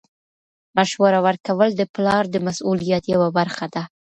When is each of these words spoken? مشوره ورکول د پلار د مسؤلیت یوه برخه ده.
مشوره 0.77 1.19
ورکول 1.27 1.69
د 1.75 1.81
پلار 1.93 2.23
د 2.29 2.35
مسؤلیت 2.47 3.03
یوه 3.13 3.29
برخه 3.37 3.65
ده. 3.73 3.83